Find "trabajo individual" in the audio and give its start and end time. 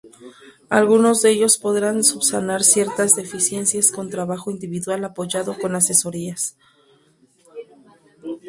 4.09-5.05